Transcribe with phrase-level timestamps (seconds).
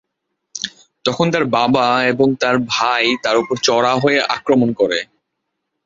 [1.05, 4.99] তখন তার বাবা এবং তার ভাই তার উপর চড়াও হয়ে আক্রমণ করে।